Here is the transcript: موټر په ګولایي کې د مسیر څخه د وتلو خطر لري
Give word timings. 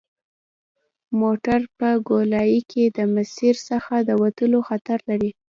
موټر 1.19 1.61
په 1.77 1.89
ګولایي 2.07 2.61
کې 2.71 2.83
د 2.97 2.99
مسیر 3.15 3.55
څخه 3.69 3.93
د 4.07 4.09
وتلو 4.21 4.59
خطر 4.69 4.97
لري 5.09 5.31